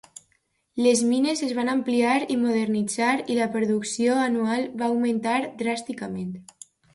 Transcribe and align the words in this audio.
Les 0.85 1.01
mines 1.09 1.43
es 1.47 1.51
van 1.57 1.67
ampliar 1.73 2.15
i 2.35 2.37
modernitzar, 2.45 3.11
i 3.35 3.37
la 3.41 3.49
producció 3.57 4.17
anual 4.23 4.67
va 4.81 4.89
augmentar 4.89 5.37
dràsticament. 5.63 6.35